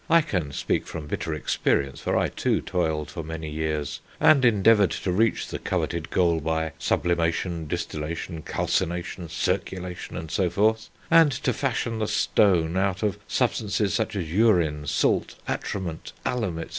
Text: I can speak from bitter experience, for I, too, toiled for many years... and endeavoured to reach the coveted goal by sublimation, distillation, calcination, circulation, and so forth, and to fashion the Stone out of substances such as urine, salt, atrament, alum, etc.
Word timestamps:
I 0.09 0.21
can 0.21 0.51
speak 0.51 0.87
from 0.87 1.05
bitter 1.05 1.31
experience, 1.31 1.99
for 1.99 2.17
I, 2.17 2.29
too, 2.29 2.59
toiled 2.61 3.11
for 3.11 3.21
many 3.23 3.51
years... 3.51 3.99
and 4.19 4.43
endeavoured 4.43 4.89
to 4.89 5.11
reach 5.11 5.47
the 5.49 5.59
coveted 5.59 6.09
goal 6.09 6.39
by 6.39 6.71
sublimation, 6.79 7.67
distillation, 7.67 8.41
calcination, 8.41 9.29
circulation, 9.29 10.17
and 10.17 10.31
so 10.31 10.49
forth, 10.49 10.89
and 11.11 11.31
to 11.43 11.53
fashion 11.53 11.99
the 11.99 12.07
Stone 12.07 12.77
out 12.77 13.03
of 13.03 13.19
substances 13.27 13.93
such 13.93 14.15
as 14.15 14.31
urine, 14.33 14.87
salt, 14.87 15.35
atrament, 15.47 16.13
alum, 16.25 16.57
etc. 16.57 16.69